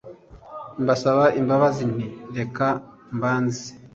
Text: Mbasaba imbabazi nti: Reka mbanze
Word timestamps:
Mbasaba 0.81 1.25
imbabazi 1.39 1.83
nti: 1.93 2.07
Reka 2.37 2.67
mbanze 3.15 3.65